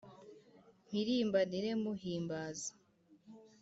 mpirimbanire 0.85 1.69
muhimbaza 1.83 2.71